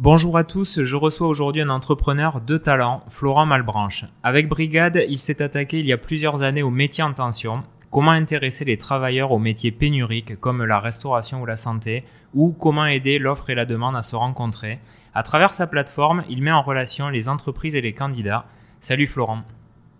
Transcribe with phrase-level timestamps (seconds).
[0.00, 4.04] Bonjour à tous, je reçois aujourd'hui un entrepreneur de talent, Florent Malbranche.
[4.22, 7.64] Avec Brigade, il s'est attaqué il y a plusieurs années au métier en tension.
[7.90, 12.86] Comment intéresser les travailleurs aux métiers pénuriques comme la restauration ou la santé, ou comment
[12.86, 14.76] aider l'offre et la demande à se rencontrer?
[15.14, 18.46] À travers sa plateforme, il met en relation les entreprises et les candidats.
[18.78, 19.42] Salut Florent.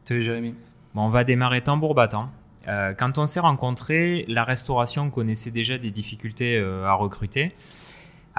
[0.04, 0.54] Salut Jérémy.
[0.94, 2.30] Bon, on va démarrer tambour battant.
[2.68, 7.52] Euh, quand on s'est rencontrés, la restauration connaissait déjà des difficultés euh, à recruter.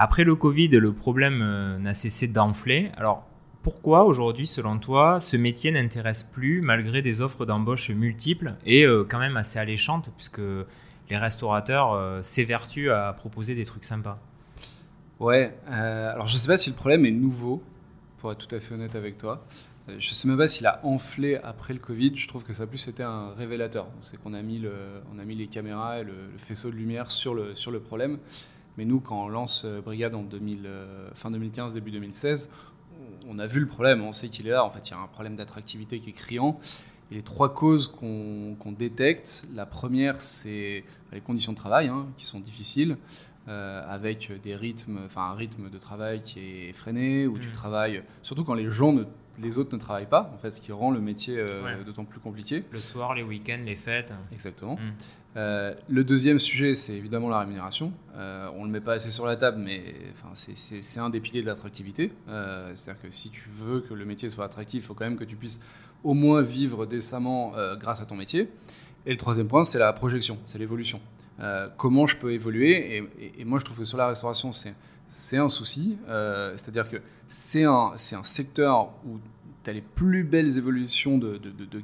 [0.02, 2.90] Après le Covid, le problème euh, n'a cessé d'enfler.
[2.96, 3.26] Alors,
[3.62, 9.04] pourquoi aujourd'hui, selon toi, ce métier n'intéresse plus malgré des offres d'embauche multiples et euh,
[9.06, 10.40] quand même assez alléchantes, puisque
[11.10, 14.18] les restaurateurs euh, s'évertuent à proposer des trucs sympas?
[15.18, 17.62] Ouais, alors je ne sais pas si le problème est nouveau,
[18.20, 19.44] pour être tout à fait honnête avec toi.
[19.86, 22.12] Je ne sais même pas s'il a enflé après le Covid.
[22.16, 23.86] Je trouve que ça a plus été un révélateur.
[24.00, 27.34] C'est qu'on a, mis a mis les caméras et le, le, faisceau de lumière sur
[27.34, 28.16] le, sur le problème.
[28.80, 32.50] Mais nous, quand on lance euh, Brigade en 2000, euh, fin 2015, début 2016,
[33.28, 34.64] on a vu le problème, on sait qu'il est là.
[34.64, 36.58] En fait, il y a un problème d'attractivité qui est criant.
[37.10, 42.24] Et les trois causes qu'on détecte, la première, c'est les conditions de travail hein, qui
[42.24, 42.96] sont difficiles.
[43.48, 47.52] Euh, avec des rythmes, enfin un rythme de travail qui est effréné, où tu mmh.
[47.52, 48.94] travailles, surtout quand les gens,
[49.40, 51.44] les autres ne travaillent pas, en fait, ce qui rend le métier
[51.86, 52.64] d'autant plus compliqué.
[52.70, 54.12] Le soir, les week-ends, les fêtes.
[54.30, 54.74] Exactement.
[54.74, 54.92] Mmh.
[55.36, 57.92] Euh, le deuxième sujet, c'est évidemment la rémunération.
[58.16, 59.94] Euh, on ne le met pas assez sur la table, mais
[60.34, 62.12] c'est un des piliers de l'attractivité.
[62.28, 65.18] Euh, c'est-à-dire que si tu veux que le métier soit attractif, il faut quand même
[65.18, 65.60] que tu puisses
[66.02, 68.48] au moins vivre décemment grâce à ton métier.
[69.06, 71.00] Et le troisième point, c'est la projection, c'est l'évolution.
[71.76, 75.96] Comment je peux évoluer et, moi, je trouve que sur la restauration, c'est un souci.
[76.06, 76.98] C'est-à-dire que
[77.30, 77.94] c'est un,
[78.24, 79.18] secteur où
[79.62, 81.40] tu as les plus belles évolutions de,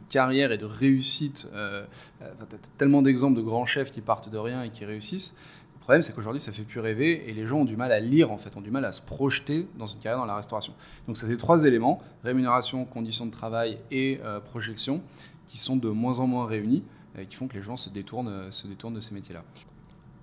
[0.09, 1.49] carrière et de réussite.
[1.55, 1.87] Euh,
[2.21, 5.37] euh tu as tellement d'exemples de grands chefs qui partent de rien et qui réussissent.
[5.75, 8.01] Le problème, c'est qu'aujourd'hui, ça fait plus rêver et les gens ont du mal à
[8.01, 10.72] lire, en fait, ont du mal à se projeter dans une carrière dans la restauration.
[11.06, 15.00] Donc, ça, c'est trois éléments rémunération, conditions de travail et euh, projection
[15.47, 16.83] qui sont de moins en moins réunis
[17.25, 19.43] qui font que les gens se détournent, euh, se détournent de ces métiers-là.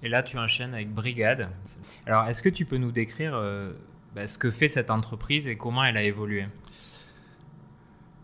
[0.03, 1.49] Et là, tu enchaînes avec Brigade.
[2.05, 3.41] Alors, est-ce que tu peux nous décrire
[4.13, 6.45] bah, ce que fait cette entreprise et comment elle a évolué?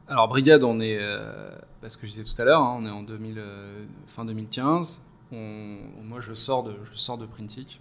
[0.10, 2.90] Alors Brigade, on est, euh, parce que je disais tout à l'heure, hein, on est
[2.90, 5.04] en 2000, euh, fin 2015.
[5.32, 7.80] moi, je sors de, je sors de Printic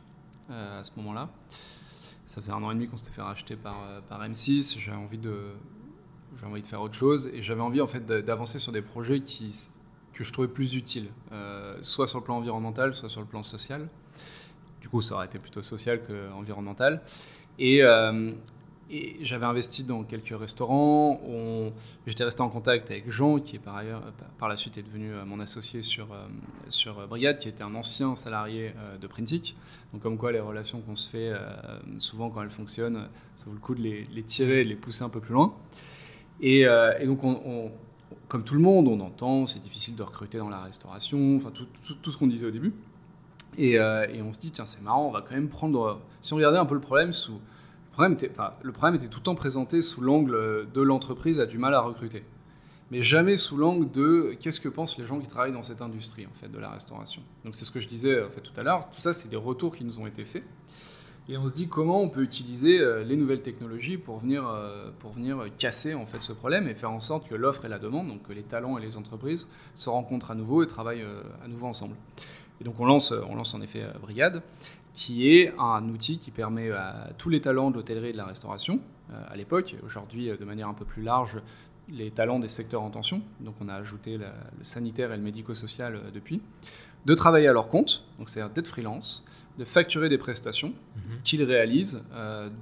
[0.50, 1.30] euh, à ce moment-là.
[2.26, 3.78] Ça faisait un an et demi qu'on s'était fait racheter par,
[4.10, 4.78] par M6.
[4.78, 5.54] J'avais envie de,
[6.36, 9.20] j'avais envie de faire autre chose et j'avais envie en fait d'avancer sur des projets
[9.20, 9.70] qui,
[10.18, 11.08] que je trouvais plus utiles,
[11.80, 13.88] soit sur le plan environnemental, soit sur le plan social.
[14.80, 17.02] Du coup, ça aurait été plutôt social qu'environnemental.
[17.58, 17.84] Et,
[18.90, 21.20] et j'avais investi dans quelques restaurants.
[22.06, 24.02] J'étais resté en contact avec Jean, qui est par ailleurs,
[24.38, 26.26] par la suite est devenu euh, mon associé sur, euh,
[26.70, 29.56] sur Brigade, qui était un ancien salarié euh, de Printic.
[29.92, 31.32] Donc comme quoi les relations qu'on se fait,
[31.98, 35.08] souvent quand elles fonctionnent, ça vaut le coup de les, tirer de les pousser un
[35.08, 35.54] peu plus loin.
[36.40, 36.66] Et,
[37.04, 37.72] donc on,
[38.28, 41.66] comme tout le monde, on entend, c'est difficile de recruter dans la restauration, enfin tout,
[42.02, 42.72] tout, ce qu'on disait au début.
[43.56, 46.36] Et, et on se dit, tiens c'est marrant, on va quand même prendre, si on
[46.36, 47.40] regardait un peu le problème sous
[47.98, 48.30] problème était,
[48.62, 51.80] le problème était tout le temps présenté sous l'angle de l'entreprise a du mal à
[51.80, 52.22] recruter.
[52.92, 56.24] Mais jamais sous l'angle de qu'est-ce que pensent les gens qui travaillent dans cette industrie
[56.24, 57.22] en fait, de la restauration.
[57.44, 58.88] Donc c'est ce que je disais en fait, tout à l'heure.
[58.88, 60.44] Tout ça, c'est des retours qui nous ont été faits.
[61.28, 64.90] Et on se dit comment on peut utiliser euh, les nouvelles technologies pour venir, euh,
[64.98, 67.78] pour venir casser en fait, ce problème et faire en sorte que l'offre et la
[67.78, 71.22] demande, donc que les talents et les entreprises, se rencontrent à nouveau et travaillent euh,
[71.44, 71.96] à nouveau ensemble.
[72.60, 74.42] Et donc on lance, on lance en effet Brigade
[74.92, 78.24] qui est un outil qui permet à tous les talents de l'hôtellerie et de la
[78.24, 78.80] restauration,
[79.12, 81.40] euh, à l'époque, aujourd'hui euh, de manière un peu plus large,
[81.88, 84.26] les talents des secteurs en tension, donc on a ajouté le
[84.62, 86.42] sanitaire et le médico-social euh, depuis,
[87.06, 89.24] de travailler à leur compte, donc c'est-à-dire d'être freelance,
[89.58, 91.22] de facturer des prestations mhm.
[91.24, 92.02] qu'ils réalisent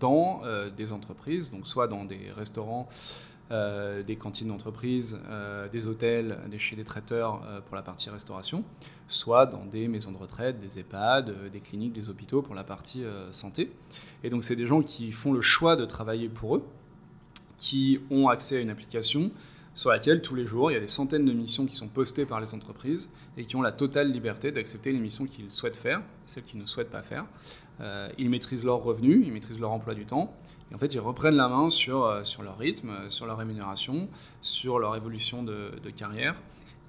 [0.00, 0.42] dans
[0.76, 2.88] des entreprises, donc soit dans des restaurants,
[3.50, 5.18] des cantines d'entreprise,
[5.72, 8.64] des hôtels, des, chez des traiteurs pour la partie restauration,
[9.08, 12.64] soit dans des maisons de retraite, des EHPAD, euh, des cliniques, des hôpitaux pour la
[12.64, 13.70] partie euh, santé.
[14.24, 16.64] Et donc c'est des gens qui font le choix de travailler pour eux,
[17.56, 19.30] qui ont accès à une application
[19.76, 22.26] sur laquelle tous les jours il y a des centaines de missions qui sont postées
[22.26, 26.02] par les entreprises et qui ont la totale liberté d'accepter les missions qu'ils souhaitent faire,
[26.24, 27.26] celles qu'ils ne souhaitent pas faire.
[27.80, 30.34] Euh, ils maîtrisent leurs revenus, ils maîtrisent leur emploi du temps.
[30.72, 34.08] Et en fait, ils reprennent la main sur, sur leur rythme, sur leur rémunération,
[34.42, 36.34] sur leur évolution de, de carrière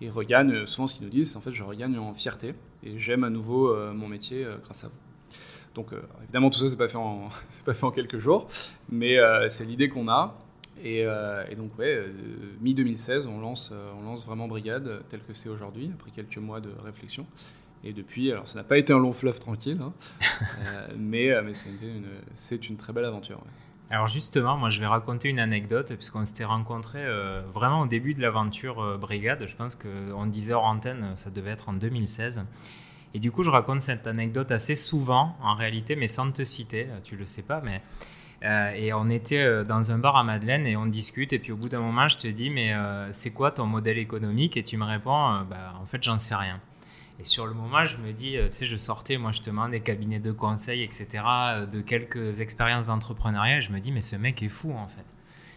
[0.01, 2.53] et regagnent, euh, souvent ce qu'ils nous disent, c'est en fait je regagne en fierté
[2.83, 4.93] et j'aime à nouveau euh, mon métier euh, grâce à vous.
[5.75, 5.89] Donc
[6.23, 6.87] évidemment tout ça c'est pas
[7.65, 8.47] pas fait en quelques jours,
[8.89, 9.17] mais
[9.47, 10.35] c'est l'idée qu'on a.
[10.83, 11.05] Et,
[11.55, 12.03] donc ouais,
[12.61, 16.59] mi 2016 on lance on lance vraiment Brigade tel que c'est aujourd'hui après quelques mois
[16.59, 17.25] de réflexion.
[17.83, 19.93] Et depuis, alors ça n'a pas été un long fleuve tranquille, hein,
[20.97, 23.39] mais, mais c'est une, une, très belle aventure.
[23.89, 28.13] Alors justement, moi je vais raconter une anecdote puisqu'on s'était rencontrés euh, vraiment au début
[28.13, 29.45] de l'aventure euh, Brigade.
[29.47, 32.43] Je pense qu'on disait hors antenne, ça devait être en 2016.
[33.13, 36.87] Et du coup, je raconte cette anecdote assez souvent en réalité, mais sans te citer.
[37.05, 37.81] Tu le sais pas, mais
[38.43, 41.33] et on était dans un bar à Madeleine et on discute.
[41.33, 42.73] Et puis au bout d'un moment, je te dis, mais
[43.11, 44.57] c'est quoi ton modèle économique?
[44.57, 46.59] Et tu me réponds, bah, en fait, j'en sais rien.
[47.19, 50.19] Et sur le moment, je me dis, tu sais, je sortais, moi, justement, des cabinets
[50.19, 51.07] de conseil, etc.,
[51.71, 53.59] de quelques expériences d'entrepreneuriat.
[53.59, 55.05] Je me dis, mais ce mec est fou, en fait.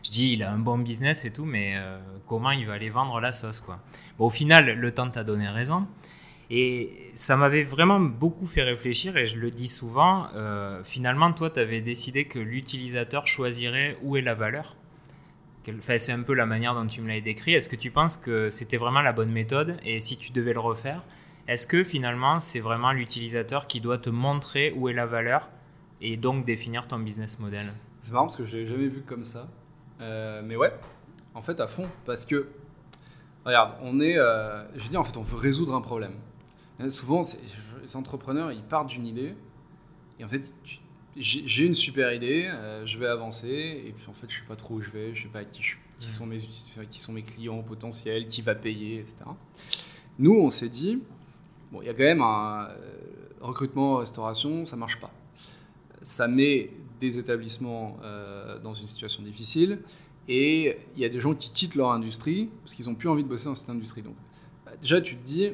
[0.03, 1.77] Je dis, il a un bon business et tout, mais
[2.27, 3.81] comment il va aller vendre la sauce, quoi?
[4.19, 5.87] au final, le temps t'a donné raison.
[6.51, 11.49] Et ça m'avait vraiment beaucoup fait réfléchir, et je le dis souvent, euh, finalement, toi,
[11.49, 14.77] tu avais décidé que l'utilisateur choisirait où est la valeur.
[15.97, 17.55] C'est un peu la manière dont tu me l'avais décrit.
[17.55, 19.77] Est-ce que tu penses que c'était vraiment la bonne méthode?
[19.85, 21.05] Et si tu devais le refaire,
[21.47, 25.49] est-ce que finalement, c'est vraiment l'utilisateur qui doit te montrer où est la valeur
[26.01, 27.73] et donc définir ton business model?
[28.01, 29.47] C'est marrant parce que je l'ai jamais vu comme ça.
[30.01, 30.73] Euh, mais ouais,
[31.35, 31.89] en fait, à fond.
[32.05, 32.49] Parce que,
[33.45, 34.17] regarde, on est.
[34.17, 36.15] Euh, je dis, en fait, on veut résoudre un problème.
[36.89, 37.21] Souvent,
[37.83, 39.35] les entrepreneurs, ils partent d'une idée,
[40.19, 40.53] et en fait,
[41.17, 44.57] j'ai une super idée, euh, je vais avancer, et puis en fait, je sais pas
[44.57, 45.63] trop où je vais, je sais pas qui,
[45.99, 49.17] qui, sont, mes, qui sont mes clients potentiels, qui va payer, etc.
[50.19, 51.03] Nous, on s'est dit,
[51.73, 52.99] bon, il y a quand même un euh,
[53.41, 55.11] recrutement, restauration, ça marche pas.
[56.03, 59.81] Ça met des établissements euh, dans une situation difficile,
[60.29, 63.25] et il y a des gens qui quittent leur industrie parce qu'ils n'ont plus envie
[63.25, 64.03] de bosser dans cette industrie.
[64.03, 64.15] Donc,
[64.65, 65.51] bah, déjà, tu te dis,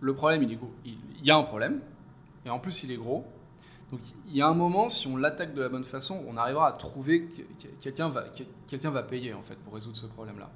[0.00, 0.72] le problème, il est gros.
[0.84, 1.80] Il, y a un problème,
[2.46, 3.24] et en plus, il est gros.
[3.92, 6.68] Donc, il y a un moment, si on l'attaque de la bonne façon, on arrivera
[6.68, 7.42] à trouver que
[7.80, 8.24] quelqu'un va,
[8.90, 10.50] va payer, en fait, pour résoudre ce problème-là.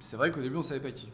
[0.00, 1.08] C'est vrai qu'au début, on ne savait pas qui.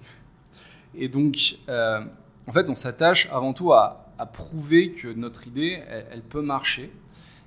[0.94, 2.04] Et donc, euh,
[2.46, 6.90] en fait, on s'attache avant tout à, prouver que notre idée, elle, peut marcher.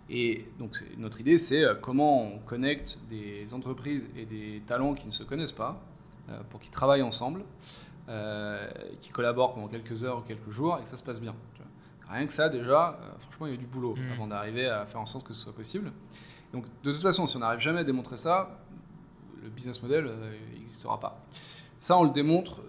[0.10, 5.06] Et donc, notre idée, c'est euh, comment on connecte des entreprises et des talents qui
[5.06, 5.82] ne se connaissent pas
[6.30, 7.44] euh, pour qu'ils travaillent ensemble.
[8.10, 8.68] Euh,
[9.00, 11.34] qui collaborent pendant quelques heures ou quelques jours et que ça se passe bien.
[12.10, 14.12] Rien que ça, déjà, euh, franchement, il y a du boulot mm.
[14.12, 15.90] avant d'arriver à faire en sorte que ce soit possible.
[16.52, 18.60] Donc, de toute façon, si on n'arrive jamais à démontrer ça,
[19.42, 20.12] le business model
[20.54, 21.26] n'existera euh, pas.
[21.78, 22.60] Ça, on le démontre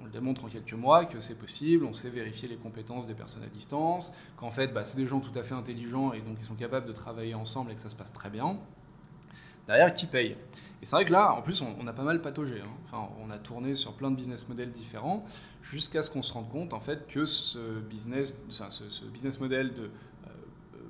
[0.00, 3.12] on le démontre en quelques mois que c'est possible, on sait vérifier les compétences des
[3.12, 6.38] personnes à distance, qu'en fait bah, c'est des gens tout à fait intelligents et donc
[6.40, 8.58] ils sont capables de travailler ensemble et que ça se passe très bien.
[9.68, 10.36] Derrière, qui paye?
[10.80, 12.60] Et c'est vrai que là, en plus, on, a pas mal pataugé.
[12.60, 12.70] Hein.
[12.86, 15.24] Enfin, on a tourné sur plein de business models différents
[15.62, 19.82] jusqu'à ce qu'on se rende compte en fait que ce business, ce, business model de
[19.82, 20.30] euh,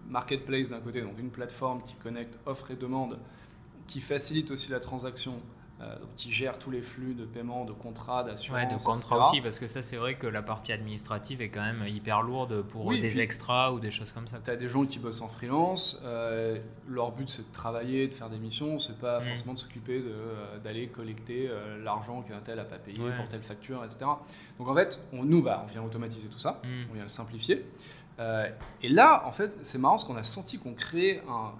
[0.08, 3.18] marketplace d'un côté, donc une plateforme qui connecte offre et demande,
[3.86, 5.40] qui facilite aussi la transaction
[5.80, 8.64] euh, qui gère tous les flux de paiement, de contrats, d'assurance.
[8.64, 11.62] Ouais, de contrats aussi, parce que ça, c'est vrai que la partie administrative est quand
[11.62, 14.40] même hyper lourde pour des extras ou des choses comme ça.
[14.44, 16.58] Tu as des gens qui bossent en freelance, euh,
[16.88, 19.22] leur but c'est de travailler, de faire des missions, c'est pas mm.
[19.22, 21.48] forcément de s'occuper euh, d'aller collecter
[21.84, 24.00] l'argent qu'un tel a pas payé pour telle facture, etc.
[24.58, 26.90] Donc en fait, on, nous, bah, on vient automatiser tout ça, mm.
[26.90, 27.64] on vient le simplifier.
[28.82, 31.52] et là, en fait, c'est marrant parce qu'on a senti qu'on crée un,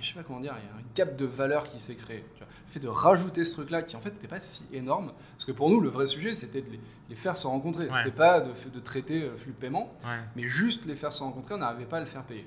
[0.00, 2.24] je sais pas comment dire, il y a un gap de valeur qui s'est créé.
[2.68, 5.52] Le fait de rajouter ce truc-là qui en fait n'était pas si énorme, parce que
[5.52, 6.68] pour nous le vrai sujet c'était de
[7.08, 7.88] les, faire se rencontrer.
[7.94, 9.92] C'était pas de, de traiter le flux de paiement,
[10.36, 12.46] mais juste les faire se rencontrer, on n'arrivait pas à le faire payer.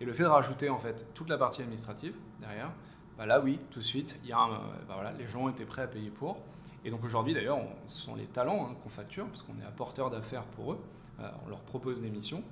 [0.00, 2.72] Et le fait de rajouter en fait toute la partie administrative derrière,
[3.18, 4.38] bah là oui, tout de suite, il y a
[4.88, 6.38] bah voilà, les gens étaient prêts à payer pour.
[6.84, 10.10] Et donc aujourd'hui d'ailleurs, ce sont les talents hein, qu'on facture, parce qu'on est apporteur
[10.10, 10.78] d'affaires pour eux.
[11.20, 12.42] Euh, on leur propose des missions.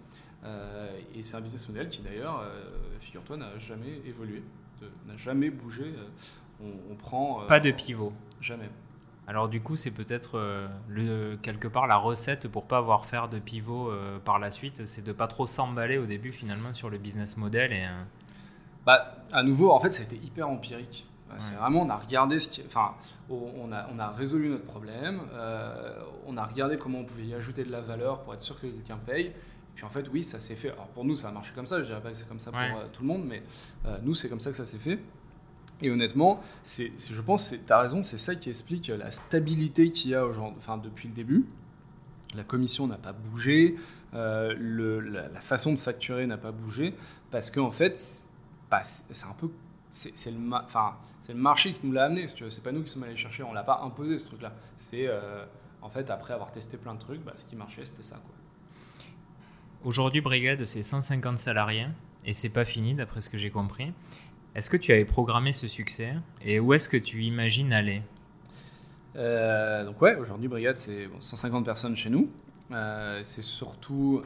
[0.45, 2.71] Euh, et c'est un business model qui d'ailleurs, euh,
[3.01, 4.43] figure-toi, n'a jamais évolué,
[5.07, 5.95] n'a jamais bougé.
[6.63, 7.41] Euh, on, prend...
[7.47, 8.13] Pas de pivot.
[8.41, 8.69] Jamais.
[9.27, 10.41] Alors du coup, c'est peut-être
[10.89, 13.93] le, quelque part la recette pour pas avoir faire de pivot
[14.25, 17.73] par la suite, c'est de pas trop s'emballer au début finalement sur le business model
[17.73, 17.87] et.
[18.87, 21.07] Bah, à nouveau, en fait, ça a été hyper empirique.
[21.37, 22.95] C'est vraiment, on a regardé ce qui, enfin,
[23.29, 25.21] on a, on a résolu notre problème,
[26.27, 28.67] on a regardé comment on pouvait y ajouter de la valeur pour être sûr que
[28.67, 29.35] quelqu'un paye,
[29.79, 30.73] puis en fait, oui, ça s'est fait.
[30.73, 31.79] Alors pour nous, ça a marché comme ça.
[31.79, 33.45] Je dirais pas que c'est comme ça pour euh, tout le monde, mais
[33.87, 34.99] euh, nous, c'est comme ça que ça s'est fait.
[35.81, 40.11] Et honnêtement, c'est, je pense, tu as raison, c'est ça qui explique la stabilité qu'il
[40.11, 41.47] y a aujourd'hui, enfin, depuis le début.
[42.35, 43.77] La commission n'a pas bougé,
[44.15, 46.95] euh, la, façon de facturer n'a pas bougé,
[47.31, 48.27] parce qu'en fait,
[48.71, 49.51] bah, c'est un peu.
[49.91, 52.35] C'est, le, marché qui nous l'a amené, si.
[52.51, 54.53] C'est pas nous qui sommes allés chercher, on l'a pas imposé ce truc-là.
[54.77, 55.09] C'est
[55.81, 58.21] en fait, après avoir testé plein de trucs, bah, ce qui marchait, c'était ça.
[59.85, 61.87] Aujourd'hui, Brigade, c'est 150 salariés
[62.25, 63.93] et c'est pas fini d'après ce que j'ai compris.
[64.55, 68.03] Est-ce que tu avais programmé ce succès et où est-ce que tu imagines aller?
[69.17, 72.31] Euh, Donc ouais, aujourd'hui Brigade c'est 150 personnes chez nous.
[73.23, 74.23] c'est surtout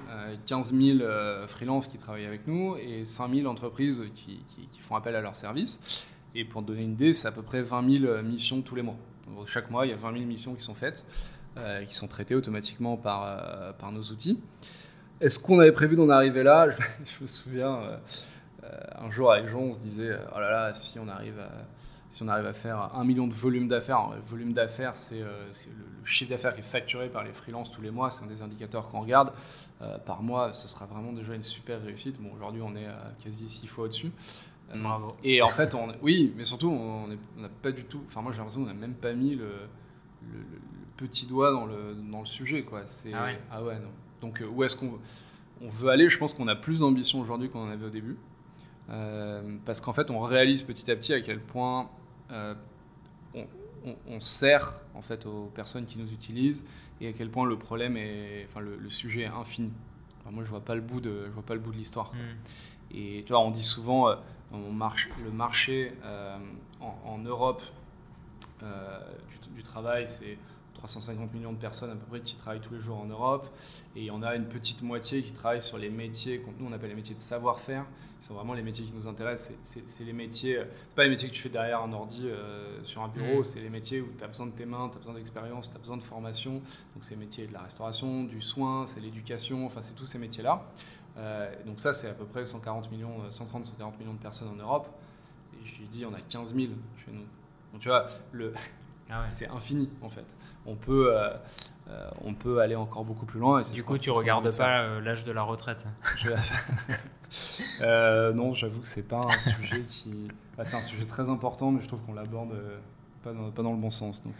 [0.46, 0.98] 15 000
[1.46, 4.40] freelances qui travaillent avec nous et 5 000 entreprises qui,
[4.80, 6.06] font appel à leurs services.
[6.34, 8.96] Et pour donner une idée, c'est à peu près 20 000 missions tous les mois.
[9.46, 11.04] chaque mois, il y a 20 000 missions qui sont faites,
[11.86, 14.40] qui sont traitées automatiquement par, par nos outils.
[15.20, 16.68] Est-ce qu'on avait prévu d'en arriver là?
[17.04, 17.78] Je, me souviens,
[18.98, 21.50] un jour avec Jean, on se disait, oh là là, si on arrive à
[22.12, 25.46] si on arrive à faire un million de volume d'affaires, le volume d'affaires, c'est euh,
[25.46, 28.42] le, chiffre d'affaires qui est facturé par les freelances tous les mois, c'est un des
[28.42, 29.32] indicateurs qu'on regarde.
[29.80, 32.20] Euh, par mois, ce sera vraiment déjà une super réussite.
[32.20, 34.10] Bon, aujourd'hui, on est à quasi six fois au-dessus.
[34.74, 35.16] Euh, Bravo.
[35.24, 38.02] Et en fait, on, oui, mais surtout, on n'a pas du tout.
[38.06, 39.50] Enfin, moi, j'ai l'impression qu'on n'a même pas mis le,
[40.98, 42.82] petit doigt dans le, dans le sujet, quoi.
[43.14, 43.38] Ah ouais.
[43.50, 43.90] Ah ouais, non.
[44.20, 44.98] Donc, où est-ce qu'on
[45.62, 46.10] on veut aller?
[46.10, 48.18] Je pense qu'on a plus d'ambition aujourd'hui qu'on en avait au début.
[48.88, 51.90] Parce qu'en fait, on réalise petit à petit à quel point
[52.30, 52.54] euh,
[54.06, 56.64] on, sert en fait aux personnes qui nous utilisent
[57.00, 59.72] et à quel point le problème est, enfin le, sujet est infini.
[60.30, 62.12] moi, je vois pas le bout de, je vois pas le bout de l'histoire.
[62.12, 62.94] Hmm.
[62.94, 64.16] Et tu vois, on dit souvent, euh,
[64.52, 66.36] on marche, le marché euh,
[66.80, 67.62] en, Europe
[69.54, 70.38] du, travail, c'est
[70.74, 73.48] 350 millions de personnes à peu près qui travaillent tous les jours en Europe.
[73.94, 76.66] Et il y en a une petite moitié qui travaille sur les métiers que nous
[76.68, 77.84] on appelle les métiers de savoir-faire.
[78.22, 79.56] Ce sont vraiment les métiers qui nous intéressent.
[79.62, 82.82] C'est les métiers, euh, c'est pas les métiers que tu fais derrière un ordi euh,
[82.84, 83.44] sur un bureau, mm.
[83.44, 85.76] c'est les métiers où tu as besoin de tes mains, tu as besoin d'expérience, tu
[85.76, 86.54] as besoin de formation.
[86.54, 90.18] Donc c'est les métiers de la restauration, du soin, c'est l'éducation, enfin c'est tous ces
[90.18, 90.64] métiers-là.
[91.18, 94.62] Euh, donc ça c'est à peu près 140 millions, 130, 140 millions de personnes en
[94.62, 94.88] Europe.
[95.54, 96.68] Et j'ai dit on a 15 000
[97.04, 97.26] chez nous.
[97.72, 98.52] Donc tu vois, le,
[99.10, 100.26] ah c'est infini en fait
[100.66, 101.30] on peut, euh,
[101.88, 103.60] euh, on peut aller encore beaucoup plus loin.
[103.60, 105.84] Et du coup, tu regardes pas euh, l'âge de la retraite
[108.34, 110.28] Non, j'avoue que c'est pas un sujet qui.
[110.62, 112.54] c'est un sujet très important, mais je trouve qu'on l'aborde
[113.22, 114.22] pas dans, pas dans, le bon sens.
[114.24, 114.34] Donc,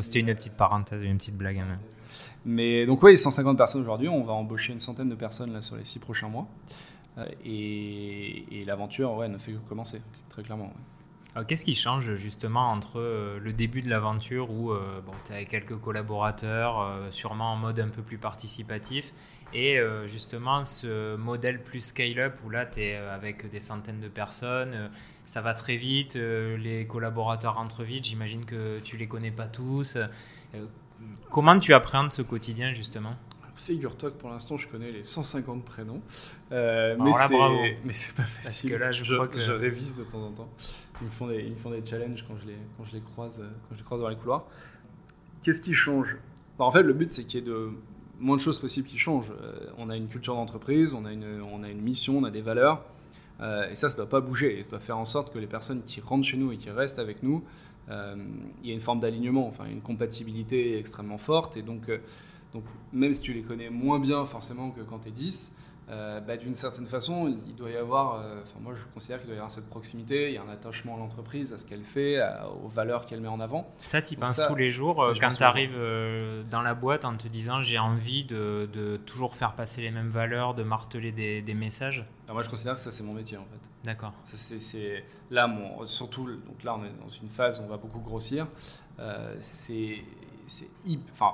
[0.00, 1.58] C'était une petite parenthèse, une petite blague.
[1.58, 1.78] Hein.
[2.44, 5.76] Mais donc oui, 150 personnes aujourd'hui, on va embaucher une centaine de personnes là, sur
[5.76, 6.46] les six prochains mois.
[7.44, 10.72] et, l'aventure ouais, ne fait que commencer, très clairement.
[11.48, 15.44] Qu'est-ce qui change justement entre euh, le début de l'aventure où euh, bon, tu as
[15.46, 19.14] quelques collaborateurs, euh, sûrement en mode un peu plus participatif,
[19.54, 24.90] et justement ce modèle plus scale-up où là tu es avec des centaines de personnes,
[25.26, 29.98] ça va très vite, les collaborateurs rentrent vite, j'imagine que tu les connais pas tous.
[31.28, 33.14] comment tu appréhendes ce quotidien justement?
[33.56, 36.00] Figure-toi que pour l'instant, je connais les 150 prénoms.
[37.84, 38.70] mais c'est pas facile.
[38.70, 40.48] Parce que là, je, crois que je révise de temps en temps.
[41.02, 43.40] Ils me font des, ils font des challenges quand je, les, quand, je les croise,
[43.40, 44.46] euh, quand je les croise dans les couloirs.
[45.42, 46.16] Qu'est-ce qui change?
[46.60, 47.70] En fait, le but, c'est qu'il y ait de
[48.20, 49.32] moins de choses possibles qui changent.
[49.32, 52.30] Euh, on a une culture d'entreprise, on, a une, on a une mission, on a
[52.30, 52.84] des valeurs.
[53.40, 54.60] Euh, et ça, ça ne doit pas bouger.
[54.60, 56.70] Et ça doit faire en sorte que les personnes qui rentrent chez nous et qui
[56.70, 57.42] restent avec nous,
[57.88, 61.56] il y a une forme d'alignement, enfin une compatibilité extrêmement forte.
[61.58, 61.90] Et donc,
[62.54, 65.54] donc, même si tu les connais moins bien forcément que quand tu es 10,
[65.90, 69.26] euh, bah, d'une certaine façon, il doit y avoir, euh, enfin moi je considère qu'il
[69.26, 71.82] doit y avoir cette proximité, il y a un attachement à l'entreprise, à ce qu'elle
[71.82, 72.20] fait,
[72.62, 73.68] aux valeurs qu'elle met en avant.
[73.78, 75.76] Ça, tu y penses tous les jours euh, quand tu arrives
[76.50, 80.10] dans la boîte en te disant j'ai envie de, de, toujours faire passer les mêmes
[80.10, 82.06] valeurs, de marteler des, des messages?
[82.28, 83.60] Ah, Moi je considère que ça c'est mon métier en fait.
[83.84, 84.12] D'accord.
[84.24, 88.00] C'est là, mon, surtout, donc là on est dans une phase où on va beaucoup
[88.00, 88.46] grossir.
[89.40, 90.04] c'est,
[91.12, 91.32] enfin,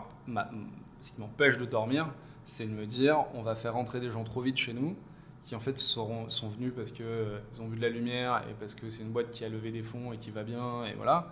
[1.03, 2.09] ce qui m'empêche de dormir,
[2.49, 4.97] c'est de me dire on va faire rentrer des gens trop vite chez nous
[5.45, 6.27] qui en fait sont
[6.57, 9.31] venus parce qu'ils euh, ont vu de la lumière et parce que c'est une boîte
[9.31, 11.31] qui a levé des fonds et qui va bien et voilà.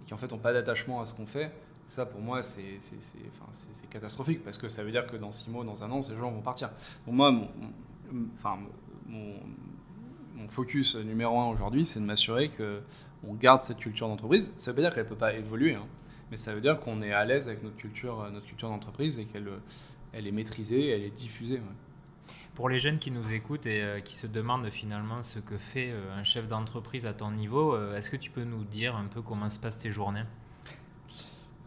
[0.00, 1.52] Et qui en fait n'ont pas d'attachement à ce qu'on fait.
[1.86, 2.78] Ça pour moi c'est
[3.90, 6.30] catastrophique parce que ça veut dire que dans six mois dans un an ces gens
[6.30, 6.70] vont partir.
[7.04, 7.48] Pour moi mon,
[9.08, 12.82] mon, focus numéro un aujourd'hui c'est de m'assurer que
[13.26, 14.52] on garde cette culture d'entreprise.
[14.56, 15.86] Ça veut pas dire qu'elle peut pas évoluer hein,
[16.30, 19.24] mais ça veut dire qu'on est à l'aise avec notre culture notre culture d'entreprise et
[19.24, 19.48] qu'elle
[20.12, 21.60] elle est maîtrisée, elle est diffusée.
[22.54, 25.90] Pour les jeunes qui nous écoutent et euh, qui se demandent finalement ce que fait
[25.90, 29.06] euh, un chef d'entreprise à ton niveau, euh, est-ce que tu peux nous dire un
[29.06, 30.24] peu comment se passent tes journées?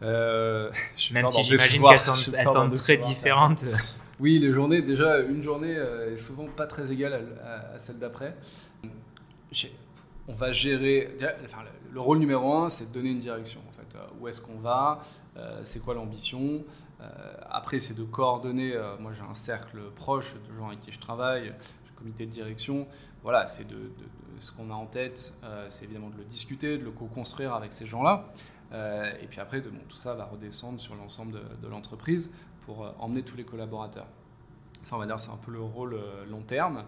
[0.00, 3.66] Même si j'imagine qu'elles sont, très différentes.
[4.18, 8.34] Oui, les journées, déjà, une journée est souvent pas très égale à, celle d'après.
[10.26, 11.14] On va gérer.
[11.44, 11.58] Enfin,
[11.92, 13.60] le rôle numéro un, c'est de donner une direction.
[13.68, 13.98] En fait.
[14.18, 15.02] Où est-ce qu'on va?
[15.64, 16.64] C'est quoi l'ambition?
[17.56, 18.74] Après, c'est de coordonner.
[18.74, 22.30] Euh, moi, j'ai un cercle proche de gens avec qui je travaille, le comité de
[22.30, 22.86] direction.
[23.22, 23.90] Voilà, c'est de,
[24.40, 27.72] ce qu'on a en tête, euh, c'est évidemment de le discuter, de le co-construire avec
[27.72, 28.26] ces gens-là.
[28.72, 32.32] et puis après, tout ça va redescendre sur l'ensemble de, l'entreprise
[32.66, 34.06] pour emmener tous les collaborateurs.
[34.82, 35.98] Ça, on va dire, c'est un peu le rôle
[36.28, 36.84] long terme.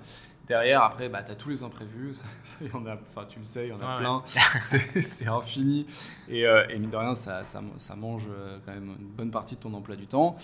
[0.49, 2.15] Derrière, après, bah, tu as tous les imprévus.
[2.43, 2.97] Ça, y en a,
[3.29, 4.23] tu le sais, il y en a plein.
[5.03, 5.87] C'est infini.
[6.29, 9.31] Et, euh, et, mine de rien, ça, ça, ça, mange euh, quand même une bonne
[9.31, 10.37] partie de ton emploi du temps.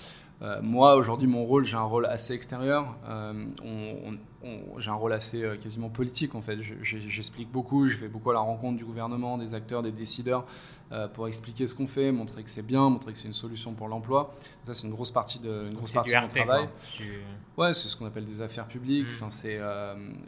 [0.42, 2.96] Euh, moi, aujourd'hui, mon rôle, j'ai un rôle assez extérieur.
[4.78, 6.58] j'ai un rôle assez quasiment politique, en fait.
[6.82, 10.44] J'explique beaucoup, je vais beaucoup à la rencontre du gouvernement, des acteurs, des décideurs,
[11.14, 13.88] pour expliquer ce qu'on fait, montrer que c'est bien, montrer que c'est une solution pour
[13.88, 14.34] l'emploi.
[14.64, 16.68] Ça, c'est une grosse partie de, une grosse partie de mon travail.
[17.56, 19.10] Ouais, c'est ce qu'on appelle des affaires publiques.
[19.10, 19.24] Mm.
[19.24, 19.30] Enfin,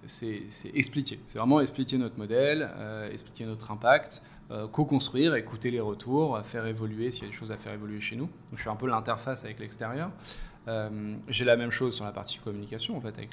[0.06, 0.42] c'est
[0.74, 1.20] expliquer.
[1.26, 2.70] C'est vraiment expliquer notre modèle,
[3.12, 4.22] expliquer notre impact.
[4.52, 8.00] Euh, co-construire, écouter les retours, faire évoluer s'il y a des choses à faire évoluer
[8.00, 8.30] chez nous.
[8.54, 10.10] Je suis un peu l'interface avec l'extérieur.
[10.68, 13.30] Euh, j'ai la même chose sur la partie communication, en fait, avec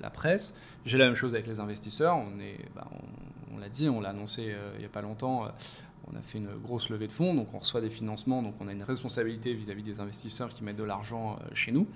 [0.00, 0.56] la presse.
[0.86, 2.16] J'ai la même chose avec les investisseurs.
[2.16, 2.88] On, est, bah,
[3.54, 5.48] on, l'a dit, on l'a annoncé euh, il n'y a pas longtemps.
[6.10, 8.66] on a fait une grosse levée de fonds, donc on reçoit des financements, donc on
[8.66, 11.86] a une responsabilité vis-à-vis des investisseurs qui mettent de l'argent chez nous.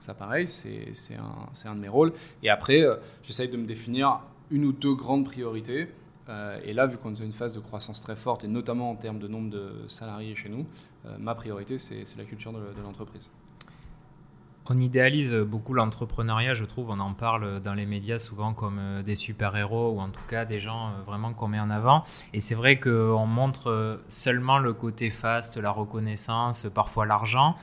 [0.00, 2.12] ça, pareil, c'est, un, un, de mes rôles.
[2.42, 2.84] Et après,
[3.22, 4.20] j'essaye de me définir
[4.50, 5.88] une ou deux grandes priorités
[6.64, 8.96] et là, vu qu'on est dans une phase de croissance très forte, et notamment en
[8.96, 10.66] termes de nombre de salariés chez nous,
[11.06, 13.30] euh, ma priorité, c'est la culture de, l'entreprise.
[14.70, 16.90] On idéalise beaucoup l'entrepreneuriat, je trouve.
[16.90, 20.44] On en parle dans les médias souvent comme euh, des super-héros ou en tout cas
[20.44, 22.02] des gens vraiment qu'on met en avant.
[22.34, 27.56] Et c'est vrai qu'on montre seulement le côté fast, la reconnaissance, parfois l'argent.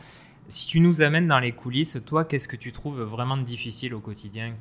[0.47, 3.99] Si tu nous amènes dans les coulisses, toi, qu'est-ce que tu trouves vraiment difficile au
[3.99, 4.55] quotidien?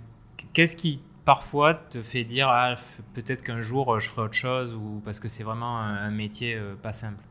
[0.52, 2.76] Qu'est-ce qui parfois te fait dire ah,
[3.14, 6.74] peut-être qu'un jour je ferai autre chose ou parce que c'est vraiment un, métier euh,
[6.74, 7.22] pas simple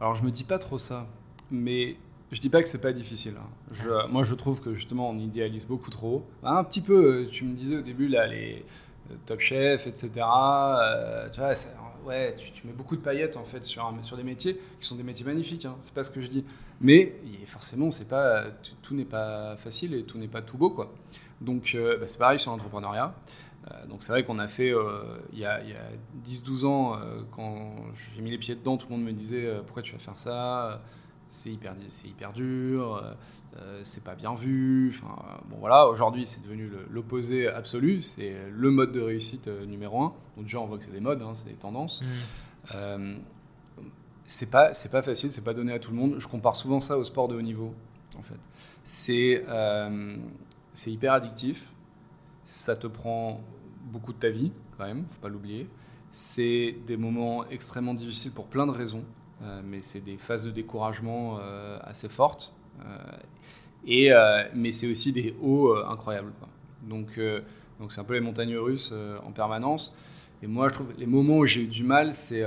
[0.00, 1.06] Alors je me dis pas trop ça,
[1.50, 1.96] mais
[2.30, 3.34] je dis pas que c'est pas difficile.
[3.38, 4.06] Hein.
[4.10, 6.26] moi je trouve que justement on idéalise beaucoup trop.
[6.42, 8.64] Un petit peu, euh, tu me disais au début là les
[9.10, 10.10] euh, Top Chef, etc.
[11.32, 11.52] tu vois,
[12.06, 15.02] ouais, tu, mets beaucoup de paillettes en fait sur, sur des métiers qui sont des
[15.02, 15.66] métiers magnifiques.
[15.66, 15.76] Hein.
[15.80, 16.44] C'est pas ce que je dis,
[16.80, 17.14] mais
[17.44, 18.46] forcément c'est pas
[18.80, 20.90] tout n'est pas facile et tout n'est pas tout beau quoi.
[21.42, 23.14] Donc euh, bah, c'est pareil sur l'entrepreneuriat.
[23.70, 26.98] Euh, donc c'est vrai qu'on a fait, euh, il y a, a 10-12 ans,
[27.30, 27.74] quand
[28.14, 30.80] j'ai mis les pieds dedans, tout le monde me disait pourquoi tu vas faire ça?
[31.28, 33.02] C'est hyper, hyper dur,
[33.82, 34.92] c'est pas bien vu.
[34.94, 35.16] Enfin,
[35.48, 40.12] bon voilà, aujourd'hui c'est devenu l'opposé absolu, c'est le mode de réussite numéro un.
[40.36, 42.04] Donc déjà on voit que c'est des modes, hein, c'est des tendances.
[42.72, 43.14] Mmh.
[44.24, 46.16] c'est pas, c'est pas facile, c'est pas donné à tout le monde.
[46.18, 47.72] Je compare souvent ça au sport de haut niveau,
[48.18, 48.38] en fait.
[48.84, 49.44] C'est
[50.72, 51.72] c'est hyper addictif.
[52.44, 53.40] Ça te prend
[53.84, 55.68] beaucoup de ta vie, quand même, faut pas l'oublier.
[56.10, 59.04] C'est des moments extrêmement difficiles pour plein de raisons,
[59.42, 62.54] euh, mais c'est des phases de découragement euh, assez fortes.
[62.84, 62.96] Euh,
[63.84, 64.10] et,
[64.54, 66.32] mais c'est aussi des hauts incroyables.
[66.82, 67.18] Donc,
[67.80, 68.94] donc c'est un peu les montagnes russes
[69.26, 69.96] en permanence.
[70.40, 72.44] Et moi, je trouve les moments où j'ai eu du mal, c'est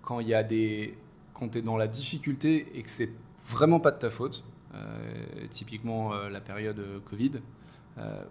[0.00, 0.96] quand il y a des,
[1.34, 3.10] quand es dans la difficulté et que c'est
[3.46, 4.44] vraiment pas de ta faute.
[4.76, 7.32] Euh, typiquement euh, la période euh, Covid,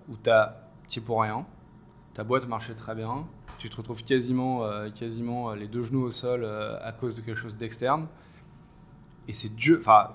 [0.09, 1.45] où tu as petit pour rien,
[2.13, 3.25] ta boîte marchait très bien,
[3.57, 7.57] tu te retrouves quasiment, quasiment les deux genoux au sol à cause de quelque chose
[7.57, 8.05] d'externe.
[9.27, 10.11] Et c'est dur, enfin,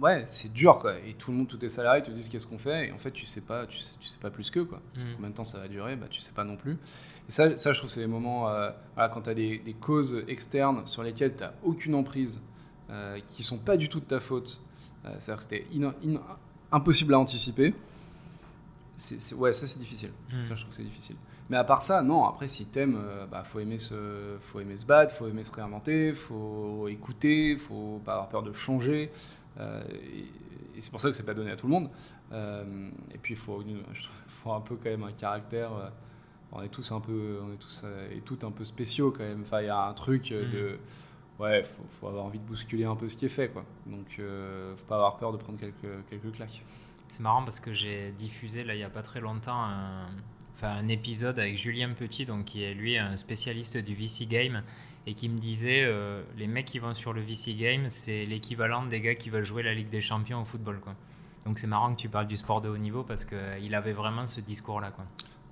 [0.00, 0.98] ouais, c'est dur quoi.
[1.00, 3.10] Et tout le monde, tous tes salariés te disent qu'est-ce qu'on fait, et en fait,
[3.10, 4.80] tu sais pas, tu sais, tu sais pas plus qu'eux quoi.
[4.94, 5.00] Mmh.
[5.16, 6.78] Combien de temps ça va durer, bah, tu sais pas non plus.
[7.28, 8.48] Et ça, ça je trouve, c'est les moments,
[8.94, 12.40] voilà, quand tu as des, des, causes externes sur lesquelles tu n'as aucune emprise,
[13.26, 14.65] qui sont pas du tout de ta faute, euh,
[15.18, 15.66] c'est-à-dire que c'était
[16.72, 17.74] impossible à anticiper.
[19.36, 20.10] Ouais, ça c'est difficile.
[20.30, 20.42] Hmm.
[20.42, 21.16] Ça, je trouve que c'est difficile.
[21.48, 22.24] Mais à part ça, non.
[22.24, 25.52] Après, si t'aimes, euh, bah, faut aimer se, faut aimer se battre, faut aimer se
[25.52, 29.12] réinventer, faut écouter, faut pas avoir peur de changer.
[29.58, 31.88] Euh, et, c'est pour ça que c'est pas donné à tout le monde.
[32.32, 33.64] et puis, il faut,
[34.28, 35.70] faut un peu quand même un caractère.
[36.52, 39.42] on est tous un peu, on est tous et toutes un peu spéciaux quand même.
[39.42, 40.52] Enfin, il y a un truc hmm.
[40.52, 40.78] de
[41.38, 43.64] ouais, faut, faut avoir envie de bousculer un peu ce qui est fait, quoi.
[43.86, 46.62] Donc, euh, faut pas avoir peur de prendre quelques, quelques claques.
[47.08, 50.06] C'est marrant parce que j'ai diffusé là il y a pas très longtemps un,
[50.54, 54.62] enfin, un épisode avec Julien Petit, donc qui est lui un spécialiste du VC Game
[55.06, 58.84] et qui me disait euh, les mecs qui vont sur le VC Game, c'est l'équivalent
[58.84, 60.94] des gars qui veulent jouer la Ligue des Champions au football, quoi.
[61.44, 64.26] Donc c'est marrant que tu parles du sport de haut niveau parce qu'il avait vraiment
[64.26, 65.04] ce discours-là, quoi.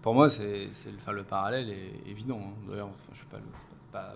[0.03, 0.69] Pour moi, c'est,
[1.07, 2.41] le, le parallèle est évident.
[2.45, 2.55] Hein.
[2.69, 3.45] D'ailleurs, je suis pas le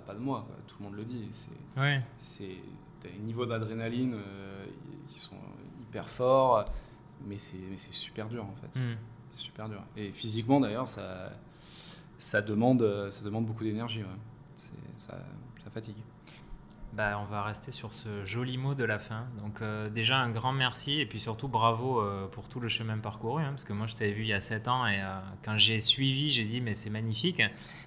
[0.07, 1.27] pas, de moi, tout le monde le dit.
[1.31, 2.03] C'est, ouais.
[2.19, 2.57] c'est,
[3.01, 4.67] t'as des niveaux d'adrénaline euh,
[5.09, 5.37] qui sont
[5.81, 6.65] hyper forts,
[7.27, 8.79] mais c'est, c'est super dur en fait.
[8.79, 8.97] Hmm.
[9.31, 9.83] C'est super dur.
[9.97, 11.33] Et physiquement d'ailleurs, ça,
[12.19, 14.05] ça, demande, ça demande beaucoup d'énergie.
[14.97, 15.19] ça,
[15.63, 15.97] ça fatigue.
[16.95, 19.27] Bah, on va rester sur ce joli mot de la fin.
[19.43, 22.97] Donc euh, déjà un grand merci et puis surtout bravo euh, pour tout le chemin
[22.99, 25.21] parcouru, hein, parce que moi je t'avais vu il y a 7 ans et euh,
[25.45, 27.43] quand j'ai suivi, j'ai dit mais c'est magnifique.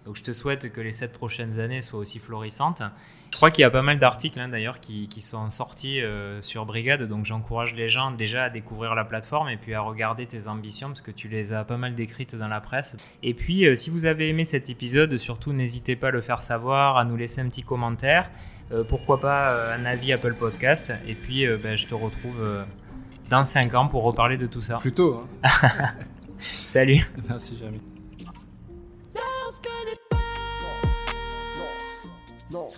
[0.06, 2.84] Donc je te souhaite que les 7 prochaines années soient aussi florissantes.
[3.32, 6.02] Je crois qu'il y a pas mal d'articles hein, d'ailleurs qui, qui, sont sortis
[6.42, 10.26] sur Brigade, donc j'encourage les gens déjà à découvrir la plateforme et puis à regarder
[10.26, 12.98] tes ambitions, parce que tu les as pas mal décrites dans la presse.
[13.24, 16.98] Et puis si vous avez aimé cet épisode, surtout n'hésitez pas à le faire savoir,
[16.98, 18.30] à nous laisser un petit commentaire.
[18.72, 20.94] Euh, pourquoi pas euh, un avis Apple Podcast.
[21.06, 22.66] Et puis, euh, ben, je te retrouve
[23.30, 24.78] dans 5 ans pour reparler de tout ça.
[24.78, 25.24] Plutôt.
[25.44, 25.50] Hein.
[26.40, 27.06] Salut.
[27.28, 27.82] Merci Jérémy.
[32.54, 32.70] No.